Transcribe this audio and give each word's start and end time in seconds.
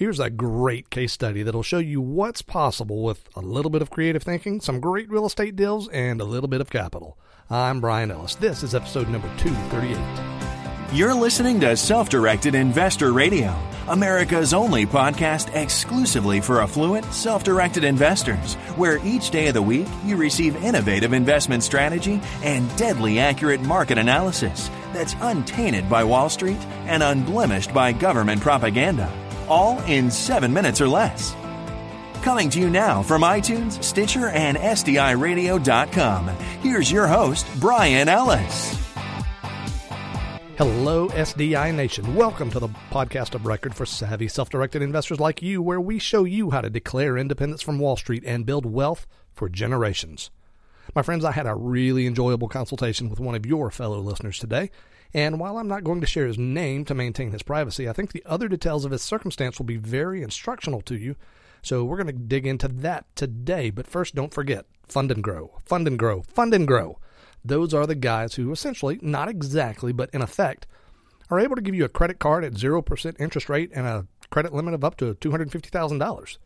Here's 0.00 0.18
a 0.18 0.30
great 0.30 0.88
case 0.88 1.12
study 1.12 1.42
that'll 1.42 1.62
show 1.62 1.76
you 1.76 2.00
what's 2.00 2.40
possible 2.40 3.02
with 3.02 3.22
a 3.36 3.42
little 3.42 3.70
bit 3.70 3.82
of 3.82 3.90
creative 3.90 4.22
thinking, 4.22 4.58
some 4.62 4.80
great 4.80 5.10
real 5.10 5.26
estate 5.26 5.56
deals, 5.56 5.90
and 5.90 6.22
a 6.22 6.24
little 6.24 6.48
bit 6.48 6.62
of 6.62 6.70
capital. 6.70 7.18
I'm 7.50 7.82
Brian 7.82 8.10
Ellis. 8.10 8.34
This 8.36 8.62
is 8.62 8.74
episode 8.74 9.10
number 9.10 9.28
238. 9.36 10.96
You're 10.96 11.12
listening 11.12 11.60
to 11.60 11.76
Self 11.76 12.08
Directed 12.08 12.54
Investor 12.54 13.12
Radio, 13.12 13.54
America's 13.88 14.54
only 14.54 14.86
podcast 14.86 15.54
exclusively 15.54 16.40
for 16.40 16.62
affluent, 16.62 17.04
self 17.12 17.44
directed 17.44 17.84
investors, 17.84 18.54
where 18.78 19.06
each 19.06 19.28
day 19.28 19.48
of 19.48 19.54
the 19.54 19.60
week 19.60 19.86
you 20.02 20.16
receive 20.16 20.64
innovative 20.64 21.12
investment 21.12 21.62
strategy 21.62 22.22
and 22.42 22.74
deadly 22.78 23.18
accurate 23.18 23.60
market 23.60 23.98
analysis 23.98 24.70
that's 24.94 25.14
untainted 25.20 25.90
by 25.90 26.02
Wall 26.02 26.30
Street 26.30 26.56
and 26.86 27.02
unblemished 27.02 27.74
by 27.74 27.92
government 27.92 28.40
propaganda 28.40 29.12
all 29.50 29.78
in 29.82 30.10
seven 30.10 30.52
minutes 30.52 30.80
or 30.80 30.88
less. 30.88 31.34
Coming 32.22 32.48
to 32.50 32.60
you 32.60 32.70
now 32.70 33.02
from 33.02 33.22
iTunes, 33.22 33.82
Stitcher, 33.82 34.28
and 34.28 34.56
SDIRadio.com, 34.56 36.28
here's 36.62 36.92
your 36.92 37.06
host, 37.06 37.46
Brian 37.58 38.08
Ellis. 38.08 38.78
Hello, 40.56 41.08
SDI 41.08 41.74
Nation. 41.74 42.14
Welcome 42.14 42.50
to 42.50 42.58
the 42.58 42.68
podcast 42.90 43.34
of 43.34 43.46
record 43.46 43.74
for 43.74 43.86
savvy, 43.86 44.28
self 44.28 44.50
directed 44.50 44.82
investors 44.82 45.18
like 45.18 45.40
you, 45.40 45.62
where 45.62 45.80
we 45.80 45.98
show 45.98 46.24
you 46.24 46.50
how 46.50 46.60
to 46.60 46.68
declare 46.68 47.16
independence 47.16 47.62
from 47.62 47.78
Wall 47.78 47.96
Street 47.96 48.22
and 48.26 48.44
build 48.44 48.66
wealth 48.66 49.06
for 49.32 49.48
generations. 49.48 50.30
My 50.94 51.02
friends, 51.02 51.24
I 51.24 51.30
had 51.30 51.46
a 51.46 51.54
really 51.54 52.06
enjoyable 52.06 52.48
consultation 52.48 53.10
with 53.10 53.20
one 53.20 53.36
of 53.36 53.46
your 53.46 53.70
fellow 53.70 54.00
listeners 54.00 54.38
today. 54.38 54.70
And 55.14 55.38
while 55.38 55.56
I'm 55.58 55.68
not 55.68 55.84
going 55.84 56.00
to 56.00 56.06
share 56.06 56.26
his 56.26 56.38
name 56.38 56.84
to 56.86 56.94
maintain 56.94 57.30
his 57.30 57.42
privacy, 57.42 57.88
I 57.88 57.92
think 57.92 58.10
the 58.10 58.24
other 58.26 58.48
details 58.48 58.84
of 58.84 58.90
his 58.90 59.02
circumstance 59.02 59.58
will 59.58 59.66
be 59.66 59.76
very 59.76 60.22
instructional 60.22 60.80
to 60.82 60.96
you. 60.96 61.14
So 61.62 61.84
we're 61.84 61.96
going 61.96 62.06
to 62.08 62.12
dig 62.12 62.44
into 62.44 62.66
that 62.66 63.04
today. 63.14 63.70
But 63.70 63.86
first, 63.86 64.16
don't 64.16 64.34
forget 64.34 64.66
Fund 64.88 65.12
and 65.12 65.22
Grow, 65.22 65.58
Fund 65.64 65.86
and 65.86 65.98
Grow, 65.98 66.22
Fund 66.22 66.54
and 66.54 66.66
Grow. 66.66 66.98
Those 67.44 67.72
are 67.72 67.86
the 67.86 67.94
guys 67.94 68.34
who 68.34 68.50
essentially, 68.50 68.98
not 69.00 69.28
exactly, 69.28 69.92
but 69.92 70.10
in 70.12 70.22
effect, 70.22 70.66
are 71.30 71.38
able 71.38 71.54
to 71.54 71.62
give 71.62 71.74
you 71.74 71.84
a 71.84 71.88
credit 71.88 72.18
card 72.18 72.44
at 72.44 72.54
0% 72.54 73.20
interest 73.20 73.48
rate 73.48 73.70
and 73.74 73.86
a 73.86 74.06
credit 74.30 74.52
limit 74.52 74.74
of 74.74 74.84
up 74.84 74.96
to 74.96 75.14
$250,000. 75.14 76.38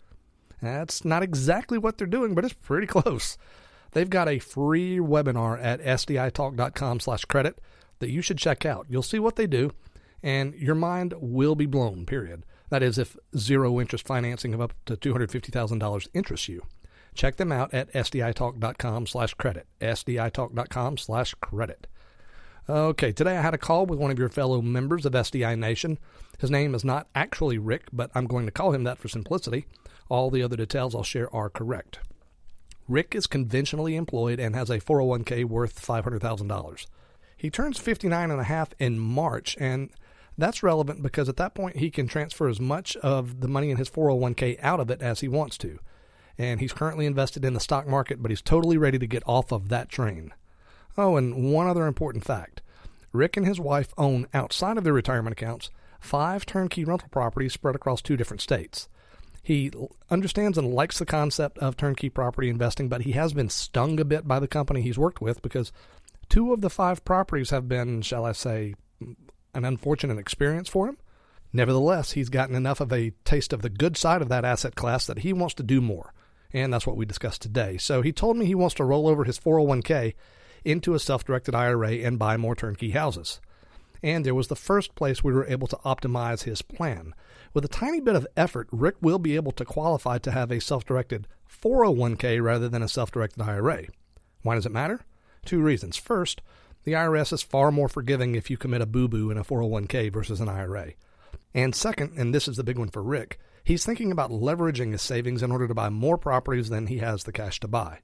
That's 0.60 1.04
not 1.04 1.22
exactly 1.22 1.78
what 1.78 1.96
they're 1.96 2.06
doing, 2.06 2.34
but 2.34 2.44
it's 2.44 2.54
pretty 2.54 2.86
close. 2.86 3.38
They've 3.94 4.10
got 4.10 4.28
a 4.28 4.40
free 4.40 4.98
webinar 4.98 5.62
at 5.62 5.80
sditalk.com 5.80 7.00
slash 7.00 7.24
credit 7.24 7.60
that 8.00 8.10
you 8.10 8.20
should 8.20 8.38
check 8.38 8.66
out. 8.66 8.86
You'll 8.90 9.02
see 9.02 9.20
what 9.20 9.36
they 9.36 9.46
do, 9.46 9.70
and 10.22 10.54
your 10.54 10.74
mind 10.74 11.14
will 11.18 11.54
be 11.54 11.66
blown, 11.66 12.04
period. 12.04 12.44
That 12.70 12.82
is, 12.82 12.98
if 12.98 13.16
zero 13.36 13.80
interest 13.80 14.06
financing 14.06 14.52
of 14.52 14.60
up 14.60 14.74
to 14.86 14.96
$250,000 14.96 16.08
interests 16.12 16.48
you. 16.48 16.62
Check 17.14 17.36
them 17.36 17.52
out 17.52 17.72
at 17.72 17.92
sditalk.com 17.92 19.06
slash 19.06 19.34
credit. 19.34 19.68
sditalk.com 19.80 20.96
slash 20.98 21.34
credit. 21.34 21.86
Okay, 22.68 23.12
today 23.12 23.36
I 23.36 23.42
had 23.42 23.54
a 23.54 23.58
call 23.58 23.86
with 23.86 24.00
one 24.00 24.10
of 24.10 24.18
your 24.18 24.28
fellow 24.28 24.60
members 24.60 25.06
of 25.06 25.12
SDI 25.12 25.56
Nation. 25.56 25.98
His 26.40 26.50
name 26.50 26.74
is 26.74 26.84
not 26.84 27.06
actually 27.14 27.58
Rick, 27.58 27.84
but 27.92 28.10
I'm 28.14 28.26
going 28.26 28.46
to 28.46 28.52
call 28.52 28.72
him 28.72 28.82
that 28.84 28.98
for 28.98 29.06
simplicity. 29.06 29.66
All 30.08 30.30
the 30.30 30.42
other 30.42 30.56
details 30.56 30.96
I'll 30.96 31.04
share 31.04 31.32
are 31.32 31.48
correct. 31.48 32.00
Rick 32.88 33.14
is 33.14 33.26
conventionally 33.26 33.96
employed 33.96 34.38
and 34.38 34.54
has 34.54 34.70
a 34.70 34.80
401k 34.80 35.44
worth 35.44 35.84
$500,000. 35.84 36.86
He 37.36 37.50
turns 37.50 37.78
59 37.78 38.30
and 38.30 38.40
a 38.40 38.44
half 38.44 38.74
in 38.78 38.98
March, 38.98 39.56
and 39.58 39.90
that's 40.36 40.62
relevant 40.62 41.02
because 41.02 41.28
at 41.28 41.36
that 41.36 41.54
point 41.54 41.76
he 41.76 41.90
can 41.90 42.06
transfer 42.06 42.48
as 42.48 42.60
much 42.60 42.96
of 42.96 43.40
the 43.40 43.48
money 43.48 43.70
in 43.70 43.76
his 43.76 43.90
401k 43.90 44.58
out 44.62 44.80
of 44.80 44.90
it 44.90 45.00
as 45.00 45.20
he 45.20 45.28
wants 45.28 45.56
to. 45.58 45.78
And 46.36 46.60
he's 46.60 46.72
currently 46.72 47.06
invested 47.06 47.44
in 47.44 47.54
the 47.54 47.60
stock 47.60 47.86
market, 47.86 48.20
but 48.20 48.30
he's 48.30 48.42
totally 48.42 48.76
ready 48.76 48.98
to 48.98 49.06
get 49.06 49.22
off 49.26 49.52
of 49.52 49.68
that 49.68 49.88
train. 49.88 50.32
Oh, 50.98 51.16
and 51.16 51.52
one 51.52 51.66
other 51.66 51.86
important 51.86 52.24
fact 52.24 52.60
Rick 53.12 53.36
and 53.36 53.46
his 53.46 53.60
wife 53.60 53.94
own, 53.96 54.26
outside 54.34 54.76
of 54.76 54.84
their 54.84 54.92
retirement 54.92 55.32
accounts, 55.32 55.70
five 56.00 56.44
turnkey 56.44 56.84
rental 56.84 57.08
properties 57.10 57.52
spread 57.52 57.76
across 57.76 58.02
two 58.02 58.16
different 58.16 58.40
states. 58.40 58.88
He 59.44 59.70
understands 60.10 60.58
and 60.58 60.74
likes 60.74 60.98
the 60.98 61.06
concept 61.06 61.58
of 61.58 61.76
turnkey 61.76 62.08
property 62.08 62.48
investing, 62.48 62.88
but 62.88 63.02
he 63.02 63.12
has 63.12 63.32
been 63.32 63.50
stung 63.50 64.00
a 64.00 64.04
bit 64.04 64.26
by 64.26 64.40
the 64.40 64.48
company 64.48 64.80
he's 64.82 64.98
worked 64.98 65.20
with 65.20 65.42
because 65.42 65.70
Two 66.28 66.52
of 66.52 66.60
the 66.60 66.70
five 66.70 67.04
properties 67.04 67.50
have 67.50 67.68
been, 67.68 68.02
shall 68.02 68.24
I 68.24 68.32
say, 68.32 68.74
an 69.00 69.64
unfortunate 69.64 70.18
experience 70.18 70.68
for 70.68 70.88
him. 70.88 70.98
Nevertheless, 71.52 72.12
he's 72.12 72.28
gotten 72.28 72.56
enough 72.56 72.80
of 72.80 72.92
a 72.92 73.12
taste 73.24 73.52
of 73.52 73.62
the 73.62 73.70
good 73.70 73.96
side 73.96 74.22
of 74.22 74.28
that 74.28 74.44
asset 74.44 74.74
class 74.74 75.06
that 75.06 75.20
he 75.20 75.32
wants 75.32 75.54
to 75.54 75.62
do 75.62 75.80
more. 75.80 76.12
And 76.52 76.72
that's 76.72 76.86
what 76.86 76.96
we 76.96 77.06
discussed 77.06 77.42
today. 77.42 77.76
So 77.76 78.02
he 78.02 78.12
told 78.12 78.36
me 78.36 78.46
he 78.46 78.54
wants 78.54 78.74
to 78.76 78.84
roll 78.84 79.08
over 79.08 79.24
his 79.24 79.38
401k 79.38 80.14
into 80.64 80.94
a 80.94 80.98
self 80.98 81.24
directed 81.24 81.54
IRA 81.54 81.92
and 81.92 82.18
buy 82.18 82.36
more 82.36 82.56
turnkey 82.56 82.90
houses. 82.90 83.40
And 84.04 84.22
there 84.22 84.34
was 84.34 84.48
the 84.48 84.54
first 84.54 84.94
place 84.94 85.24
we 85.24 85.32
were 85.32 85.46
able 85.46 85.66
to 85.66 85.78
optimize 85.78 86.42
his 86.42 86.60
plan. 86.60 87.14
With 87.54 87.64
a 87.64 87.68
tiny 87.68 88.00
bit 88.00 88.14
of 88.14 88.26
effort, 88.36 88.68
Rick 88.70 88.96
will 89.00 89.18
be 89.18 89.34
able 89.34 89.52
to 89.52 89.64
qualify 89.64 90.18
to 90.18 90.30
have 90.30 90.50
a 90.50 90.60
self 90.60 90.84
directed 90.84 91.26
401k 91.50 92.42
rather 92.42 92.68
than 92.68 92.82
a 92.82 92.88
self 92.88 93.10
directed 93.10 93.40
IRA. 93.40 93.86
Why 94.42 94.56
does 94.56 94.66
it 94.66 94.72
matter? 94.72 95.06
Two 95.46 95.62
reasons. 95.62 95.96
First, 95.96 96.42
the 96.82 96.92
IRS 96.92 97.32
is 97.32 97.40
far 97.40 97.72
more 97.72 97.88
forgiving 97.88 98.34
if 98.34 98.50
you 98.50 98.58
commit 98.58 98.82
a 98.82 98.86
boo 98.86 99.08
boo 99.08 99.30
in 99.30 99.38
a 99.38 99.44
401k 99.44 100.12
versus 100.12 100.38
an 100.38 100.50
IRA. 100.50 100.92
And 101.54 101.74
second, 101.74 102.12
and 102.18 102.34
this 102.34 102.46
is 102.46 102.58
the 102.58 102.64
big 102.64 102.76
one 102.76 102.90
for 102.90 103.02
Rick, 103.02 103.40
he's 103.64 103.86
thinking 103.86 104.12
about 104.12 104.30
leveraging 104.30 104.92
his 104.92 105.00
savings 105.00 105.42
in 105.42 105.50
order 105.50 105.66
to 105.66 105.74
buy 105.74 105.88
more 105.88 106.18
properties 106.18 106.68
than 106.68 106.88
he 106.88 106.98
has 106.98 107.24
the 107.24 107.32
cash 107.32 107.58
to 107.60 107.68
buy. 107.68 108.00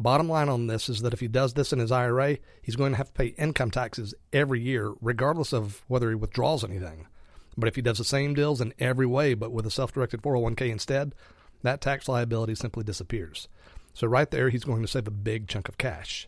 Bottom 0.00 0.30
line 0.30 0.48
on 0.48 0.66
this 0.66 0.88
is 0.88 1.02
that 1.02 1.12
if 1.12 1.20
he 1.20 1.28
does 1.28 1.52
this 1.52 1.74
in 1.74 1.78
his 1.78 1.92
IRA, 1.92 2.38
he's 2.62 2.74
going 2.74 2.92
to 2.92 2.96
have 2.96 3.08
to 3.08 3.12
pay 3.12 3.26
income 3.36 3.70
taxes 3.70 4.14
every 4.32 4.58
year, 4.58 4.94
regardless 5.02 5.52
of 5.52 5.84
whether 5.88 6.08
he 6.08 6.14
withdraws 6.14 6.64
anything. 6.64 7.06
But 7.54 7.68
if 7.68 7.76
he 7.76 7.82
does 7.82 7.98
the 7.98 8.04
same 8.04 8.32
deals 8.32 8.62
in 8.62 8.72
every 8.78 9.04
way, 9.04 9.34
but 9.34 9.52
with 9.52 9.66
a 9.66 9.70
self 9.70 9.92
directed 9.92 10.22
401k 10.22 10.70
instead, 10.70 11.14
that 11.62 11.82
tax 11.82 12.08
liability 12.08 12.54
simply 12.54 12.82
disappears. 12.82 13.46
So, 13.92 14.06
right 14.06 14.30
there, 14.30 14.48
he's 14.48 14.64
going 14.64 14.80
to 14.80 14.88
save 14.88 15.06
a 15.06 15.10
big 15.10 15.48
chunk 15.48 15.68
of 15.68 15.76
cash. 15.76 16.26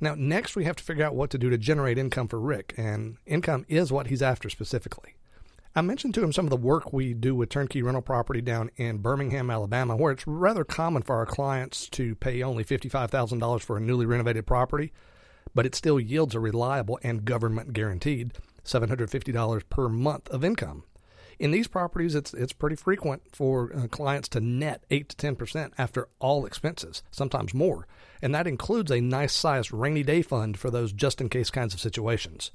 Now, 0.00 0.16
next 0.16 0.56
we 0.56 0.64
have 0.64 0.74
to 0.74 0.82
figure 0.82 1.04
out 1.04 1.14
what 1.14 1.30
to 1.30 1.38
do 1.38 1.48
to 1.48 1.58
generate 1.58 1.98
income 1.98 2.26
for 2.26 2.40
Rick, 2.40 2.74
and 2.76 3.18
income 3.24 3.64
is 3.68 3.92
what 3.92 4.08
he's 4.08 4.22
after 4.22 4.50
specifically. 4.50 5.14
I 5.74 5.80
mentioned 5.80 6.12
to 6.14 6.22
him 6.22 6.34
some 6.34 6.44
of 6.44 6.50
the 6.50 6.56
work 6.58 6.92
we 6.92 7.14
do 7.14 7.34
with 7.34 7.48
turnkey 7.48 7.82
rental 7.82 8.02
property 8.02 8.42
down 8.42 8.70
in 8.76 8.98
Birmingham, 8.98 9.50
Alabama, 9.50 9.96
where 9.96 10.12
it's 10.12 10.26
rather 10.26 10.64
common 10.64 11.00
for 11.00 11.16
our 11.16 11.24
clients 11.24 11.88
to 11.90 12.14
pay 12.16 12.42
only 12.42 12.62
$55,000 12.62 13.62
for 13.62 13.78
a 13.78 13.80
newly 13.80 14.04
renovated 14.04 14.46
property, 14.46 14.92
but 15.54 15.64
it 15.64 15.74
still 15.74 15.98
yields 15.98 16.34
a 16.34 16.40
reliable 16.40 16.98
and 17.02 17.24
government 17.24 17.72
guaranteed 17.72 18.32
$750 18.66 19.62
per 19.70 19.88
month 19.88 20.28
of 20.28 20.44
income. 20.44 20.84
In 21.38 21.52
these 21.52 21.68
properties, 21.68 22.14
it's 22.14 22.34
it's 22.34 22.52
pretty 22.52 22.76
frequent 22.76 23.22
for 23.32 23.72
uh, 23.74 23.86
clients 23.88 24.28
to 24.28 24.40
net 24.40 24.84
eight 24.90 25.08
to 25.08 25.16
ten 25.16 25.34
percent 25.34 25.72
after 25.78 26.08
all 26.20 26.44
expenses, 26.44 27.02
sometimes 27.10 27.54
more, 27.54 27.88
and 28.20 28.34
that 28.34 28.46
includes 28.46 28.90
a 28.92 29.00
nice 29.00 29.32
sized 29.32 29.72
rainy 29.72 30.02
day 30.02 30.20
fund 30.20 30.58
for 30.58 30.70
those 30.70 30.92
just 30.92 31.20
in 31.20 31.30
case 31.30 31.50
kinds 31.50 31.72
of 31.72 31.80
situations. 31.80 32.52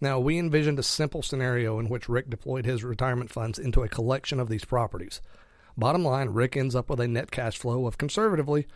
Now, 0.00 0.18
we 0.18 0.38
envisioned 0.38 0.78
a 0.78 0.82
simple 0.82 1.22
scenario 1.22 1.78
in 1.78 1.88
which 1.88 2.08
Rick 2.08 2.28
deployed 2.28 2.66
his 2.66 2.84
retirement 2.84 3.30
funds 3.30 3.58
into 3.58 3.82
a 3.82 3.88
collection 3.88 4.38
of 4.38 4.48
these 4.48 4.64
properties. 4.64 5.22
Bottom 5.76 6.04
line, 6.04 6.30
Rick 6.30 6.56
ends 6.56 6.74
up 6.74 6.90
with 6.90 7.00
a 7.00 7.08
net 7.08 7.30
cash 7.30 7.56
flow 7.56 7.86
of 7.86 7.98
conservatively 7.98 8.66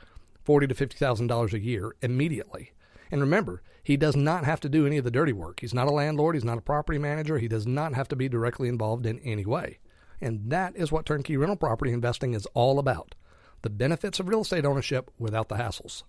forty 0.44 0.66
to 0.66 0.75
fifty 0.75 0.97
thousand 0.97 1.26
dollars 1.26 1.53
a 1.53 1.58
year 1.58 1.94
immediately. 2.00 2.72
And 3.10 3.20
remember, 3.20 3.62
he 3.82 3.97
does 3.97 4.16
not 4.16 4.44
have 4.44 4.60
to 4.60 4.69
do 4.69 4.86
any 4.86 4.98
of 4.98 5.04
the 5.04 5.10
dirty 5.10 5.32
work. 5.32 5.60
He's 5.60 5.75
not 5.75 5.88
a 5.88 5.92
landlord, 5.92 6.36
he's 6.36 6.44
not 6.44 6.58
a 6.58 6.62
property 6.62 6.98
manager, 6.98 7.38
he 7.38 7.48
does 7.48 7.66
not 7.66 7.94
have 7.94 8.08
to 8.08 8.16
be 8.16 8.28
directly 8.28 8.69
involved 8.69 9.04
in 9.04 9.19
any 9.20 9.44
way. 9.44 9.78
And 10.20 10.50
that 10.50 10.76
is 10.76 10.92
what 10.92 11.06
turnkey 11.06 11.37
rental 11.37 11.56
property 11.56 11.92
investing 11.92 12.34
is 12.34 12.46
all 12.55 12.78
about 12.78 13.14
the 13.62 13.70
benefits 13.70 14.20
of 14.20 14.28
real 14.28 14.43
estate 14.43 14.64
ownership 14.64 15.11
without 15.19 15.49
the 15.49 15.56
hassles. 15.56 16.02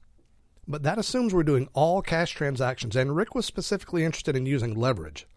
But 0.67 0.83
that 0.83 0.97
assumes 0.97 1.33
we're 1.33 1.43
doing 1.43 1.69
all 1.73 2.01
cash 2.01 2.31
transactions, 2.31 2.95
and 2.95 3.15
Rick 3.15 3.33
was 3.35 3.45
specifically 3.45 4.03
interested 4.03 4.35
in 4.35 4.45
using 4.45 4.75
leverage. 4.75 5.27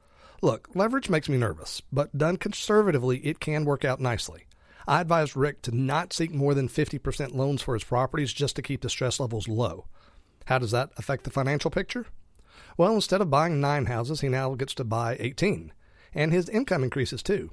Look, 0.43 0.69
leverage 0.75 1.09
makes 1.09 1.29
me 1.29 1.39
nervous, 1.39 1.81
but 1.93 2.17
done 2.17 2.37
conservatively, 2.37 3.19
it 3.19 3.41
can 3.41 3.65
work 3.65 3.85
out 3.85 4.01
nicely. 4.01 4.47
I 4.87 5.01
advised 5.01 5.37
Rick 5.37 5.63
to 5.63 5.75
not 5.75 6.13
seek 6.13 6.33
more 6.33 6.53
than 6.53 6.69
50% 6.69 7.35
loans 7.35 7.63
for 7.63 7.75
his 7.75 7.85
properties 7.85 8.33
just 8.33 8.55
to 8.57 8.63
keep 8.63 8.83
the 8.83 8.91
stress 8.91 9.19
levels 9.19 9.49
low. 9.49 9.87
How 10.45 10.59
does 10.59 10.73
that 10.73 10.91
affect 10.99 11.25
the 11.25 11.31
financial 11.31 11.71
picture? 11.71 12.07
Well, 12.77 12.95
instead 12.95 13.23
of 13.23 13.31
buying 13.31 13.61
nine 13.61 13.87
houses, 13.87 14.21
he 14.21 14.29
now 14.29 14.55
gets 14.55 14.75
to 14.75 14.85
buy 14.85 15.17
18. 15.19 15.73
And 16.13 16.33
his 16.33 16.49
income 16.51 16.85
increases 16.85 17.23
too. 17.23 17.51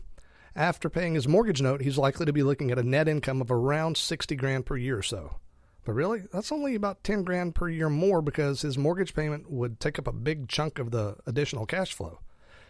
After 0.55 0.89
paying 0.89 1.15
his 1.15 1.27
mortgage 1.27 1.61
note, 1.61 1.81
he's 1.81 1.97
likely 1.97 2.25
to 2.25 2.33
be 2.33 2.43
looking 2.43 2.71
at 2.71 2.79
a 2.79 2.83
net 2.83 3.07
income 3.07 3.39
of 3.39 3.49
around 3.49 3.95
60 3.95 4.35
grand 4.35 4.65
per 4.65 4.75
year 4.75 4.97
or 4.97 5.03
so. 5.03 5.37
But 5.83 5.93
really, 5.93 6.23
that's 6.31 6.51
only 6.51 6.75
about 6.75 7.03
10 7.03 7.23
grand 7.23 7.55
per 7.55 7.67
year 7.67 7.89
more 7.89 8.21
because 8.21 8.61
his 8.61 8.77
mortgage 8.77 9.15
payment 9.15 9.49
would 9.49 9.79
take 9.79 9.97
up 9.97 10.07
a 10.07 10.13
big 10.13 10.47
chunk 10.47 10.77
of 10.77 10.91
the 10.91 11.15
additional 11.25 11.65
cash 11.65 11.93
flow. 11.93 12.19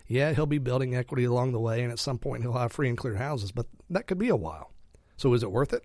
Yeah, 0.08 0.34
he'll 0.34 0.46
be 0.46 0.58
building 0.58 0.96
equity 0.96 1.26
along 1.26 1.52
the 1.52 1.60
way, 1.60 1.82
and 1.82 1.92
at 1.92 2.00
some 2.00 2.18
point 2.18 2.44
he'll 2.44 2.54
have 2.54 2.72
free 2.72 2.90
and 2.90 2.98
clear 2.98 3.16
houses, 3.16 3.52
but 3.52 3.68
that 3.90 4.08
could 4.08 4.18
be 4.18 4.30
a 4.30 4.36
while. 4.36 4.72
So 5.18 5.34
is 5.34 5.44
it 5.44 5.52
worth 5.52 5.74
it? 5.74 5.84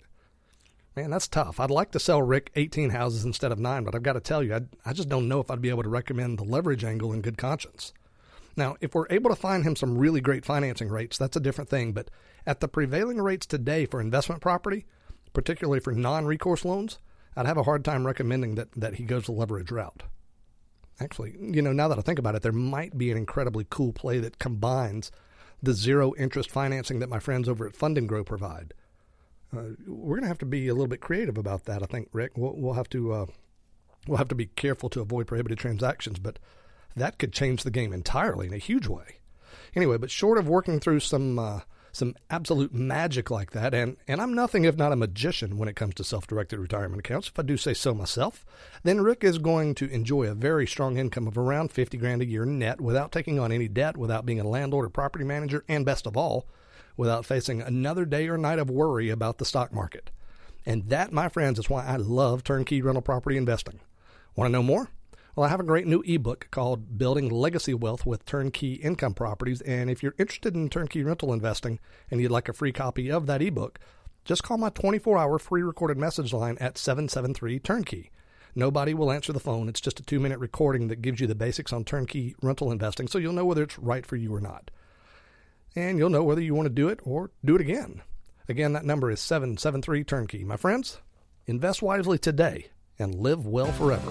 Man, 0.97 1.11
that's 1.11 1.29
tough. 1.29 1.61
I'd 1.61 1.71
like 1.71 1.91
to 1.93 2.01
sell 2.01 2.23
Rick 2.23 2.51
18 2.57 2.91
houses 2.91 3.25
instead 3.25 3.53
of 3.53 3.59
nine, 3.59 3.85
but 3.85 3.95
I've 3.95 4.03
got 4.03 4.15
to 4.15 4.21
tell 4.21 4.43
you, 4.43 4.55
I, 4.55 4.61
I 4.85 4.93
just 4.93 5.09
don't 5.09 5.29
know 5.29 5.41
if 5.41 5.51
I'd 5.51 5.61
be 5.61 5.69
able 5.69 5.83
to 5.83 5.89
recommend 5.89 6.39
the 6.39 6.45
leverage 6.45 6.85
angle 6.85 7.13
in 7.13 7.21
good 7.21 7.37
conscience. 7.37 7.93
Now, 8.57 8.77
if 8.81 8.95
we're 8.95 9.07
able 9.11 9.29
to 9.29 9.37
find 9.37 9.63
him 9.63 9.77
some 9.77 9.99
really 9.99 10.23
great 10.23 10.47
financing 10.47 10.89
rates, 10.89 11.19
that's 11.19 11.37
a 11.37 11.41
different 11.41 11.69
thing. 11.69 11.93
But 11.93 12.11
at 12.47 12.61
the 12.61 12.69
prevailing 12.69 13.21
rates 13.21 13.45
today 13.45 13.85
for 13.85 14.01
investment 14.01 14.41
property, 14.41 14.87
particularly 15.35 15.81
for 15.81 15.93
non 15.93 16.25
recourse 16.25 16.65
loans, 16.65 16.99
I'd 17.37 17.47
have 17.47 17.59
a 17.59 17.63
hard 17.63 17.85
time 17.85 18.07
recommending 18.07 18.55
that, 18.55 18.73
that 18.73 18.95
he 18.95 19.05
goes 19.05 19.27
the 19.27 19.33
leverage 19.33 19.71
route. 19.71 20.03
Actually, 21.01 21.35
you 21.39 21.61
know, 21.61 21.73
now 21.73 21.89
that 21.89 21.99
I 21.99 22.03
think 22.03 22.19
about 22.19 22.35
it, 22.35 22.43
there 22.43 22.53
might 22.53 22.97
be 22.97 23.11
an 23.11 23.19
incredibly 23.19 23.67
cool 23.69 23.93
play 23.93 24.19
that 24.21 24.39
combines 24.39 25.11
the 25.63 25.75
zero 25.75 26.15
interest 26.17 26.51
financing 26.51 27.01
that 27.01 27.11
my 27.11 27.19
friends 27.19 27.49
over 27.49 27.67
at 27.67 27.77
Fund 27.77 27.99
and 27.99 28.09
Grow 28.09 28.25
provide. 28.25 28.73
Uh, 29.55 29.75
we're 29.87 30.17
going 30.17 30.23
to 30.23 30.29
have 30.29 30.39
to 30.39 30.47
be 30.47 30.69
a 30.69 30.75
little 30.75 30.89
bit 30.89 31.01
creative 31.01 31.37
about 31.37 31.65
that, 31.65 31.83
I 31.83 31.87
think, 31.87 32.09
Rick. 32.13 32.33
We'll, 32.37 32.55
we'll 32.57 32.75
have 32.75 32.89
to 32.91 33.13
uh, 33.13 33.27
we'll 34.07 34.19
have 34.19 34.29
to 34.29 34.35
be 34.35 34.47
careful 34.47 34.89
to 34.91 35.01
avoid 35.01 35.27
prohibited 35.27 35.59
transactions, 35.59 36.19
but 36.19 36.39
that 36.97 37.19
could 37.19 37.33
change 37.33 37.63
the 37.63 37.71
game 37.71 37.93
entirely 37.93 38.47
in 38.47 38.55
a 38.55 38.59
huge 38.59 38.87
way. 38.87 39.19
Anyway, 39.75 39.99
but 39.99 40.11
short 40.11 40.39
of 40.39 40.49
working 40.49 40.81
through 40.81 41.01
some 41.01 41.39
uh, 41.39 41.61
some 41.97 42.15
absolute 42.31 42.73
magic 42.73 43.31
like 43.31 43.53
that, 43.53 43.75
and, 43.75 43.97
and 44.07 44.21
I'm 44.21 44.35
nothing 44.35 44.65
if 44.65 44.77
not 44.77 44.93
a 44.93 44.97
magician 44.97 45.59
when 45.59 45.69
it 45.69 45.77
comes 45.77 45.95
to 45.95 46.05
self 46.05 46.27
directed 46.27 46.59
retirement 46.59 47.01
accounts, 47.01 47.29
if 47.29 47.39
I 47.39 47.43
do 47.43 47.57
say 47.57 47.75
so 47.75 47.95
myself, 47.95 48.45
then 48.83 49.01
Rick 49.01 49.25
is 49.25 49.39
going 49.39 49.75
to 49.77 49.91
enjoy 49.91 50.25
a 50.25 50.35
very 50.35 50.67
strong 50.67 50.99
income 50.99 51.27
of 51.27 51.39
around 51.39 51.73
50 51.73 51.97
grand 51.97 52.23
a 52.23 52.27
year 52.27 52.45
net 52.45 52.81
without 52.81 53.13
taking 53.13 53.39
on 53.39 53.51
any 53.51 53.69
debt, 53.69 53.97
without 53.97 54.27
being 54.27 54.41
a 54.41 54.49
landlord 54.49 54.87
or 54.87 54.91
property 54.91 55.25
manager, 55.25 55.65
and 55.69 55.85
best 55.85 56.07
of 56.07 56.17
all, 56.17 56.47
without 56.97 57.25
facing 57.25 57.61
another 57.61 58.05
day 58.05 58.29
or 58.29 58.37
night 58.37 58.59
of 58.59 58.71
worry 58.71 59.11
about 59.11 59.39
the 59.39 59.45
stock 59.45 59.73
market. 59.73 60.11
And 60.65 60.89
that, 60.89 61.13
my 61.13 61.29
friends, 61.29 61.59
is 61.59 61.71
why 61.71 61.87
I 61.87 61.97
love 61.97 62.45
turnkey 62.45 62.83
rental 62.83 63.03
property 63.03 63.37
investing. 63.37 63.81
Want 64.35 64.49
to 64.49 64.53
know 64.53 64.63
more? 64.63 64.91
Well, 65.37 65.45
I 65.45 65.51
have 65.51 65.61
a 65.61 65.65
great 65.65 65.87
new 65.87 66.03
ebook 66.07 66.49
called 66.51 66.97
Building 66.97 67.29
Legacy 67.29 67.75
Wealth 67.75 68.07
with 68.07 68.25
Turnkey 68.25 68.77
Income 68.77 69.13
Properties. 69.13 69.61
And 69.61 69.91
if 69.91 70.03
you're 70.03 70.15
interested 70.19 70.55
in 70.55 70.71
turnkey 70.71 71.03
rental 71.03 71.31
investing 71.31 71.79
and 72.11 72.23
you'd 72.23 72.31
like 72.31 72.49
a 72.49 72.55
free 72.55 72.73
copy 72.73 73.11
of 73.11 73.27
that 73.27 73.43
ebook, 73.43 73.79
just 74.25 74.43
call 74.43 74.57
my 74.57 74.71
24 74.71 75.19
hour 75.19 75.39
free 75.39 75.61
recorded 75.61 75.99
message 75.99 76.33
line 76.33 76.57
at 76.59 76.79
773 76.79 77.59
Turnkey. 77.59 78.11
Nobody 78.55 78.95
will 78.95 79.13
answer 79.13 79.35
the 79.35 79.39
phone. 79.39 79.69
It's 79.69 79.83
just 79.83 80.01
a 80.01 80.03
two 80.03 80.19
minute 80.19 80.39
recording 80.39 80.89
that 80.89 81.03
gives 81.03 81.21
you 81.21 81.27
the 81.27 81.35
basics 81.35 81.71
on 81.71 81.85
turnkey 81.85 82.35
rental 82.41 82.73
investing 82.73 83.07
so 83.07 83.19
you'll 83.19 83.35
know 83.35 83.45
whether 83.45 83.65
it's 83.65 83.79
right 83.79 84.07
for 84.07 84.17
you 84.17 84.35
or 84.35 84.41
not. 84.41 84.71
And 85.75 85.99
you'll 85.99 86.09
know 86.09 86.25
whether 86.25 86.41
you 86.41 86.55
want 86.55 86.65
to 86.65 86.75
do 86.75 86.89
it 86.89 87.01
or 87.03 87.31
do 87.45 87.57
it 87.57 87.61
again. 87.61 88.01
Again, 88.49 88.73
that 88.73 88.87
number 88.87 89.11
is 89.11 89.21
773 89.21 90.03
Turnkey. 90.03 90.45
My 90.45 90.57
friends, 90.57 91.03
invest 91.45 91.83
wisely 91.83 92.17
today 92.17 92.69
and 92.99 93.15
live 93.15 93.47
well 93.47 93.71
forever. 93.73 94.11